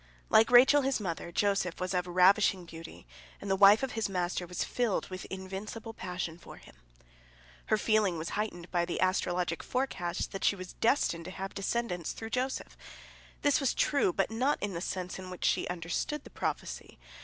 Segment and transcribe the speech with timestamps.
[0.31, 3.05] Like Rachel his mother, Joseph was of ravishing beauty,
[3.39, 6.75] and the wife of his master was filled with invincible passion for him."
[7.67, 12.13] Her feeling was heightened by the astrologic forecast that she was destined to have descendants
[12.13, 12.75] through Joseph.
[13.43, 16.97] This was true, but not in the sense in which she understood the prophecy.